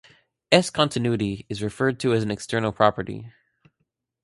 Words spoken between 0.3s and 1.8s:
S-continuity is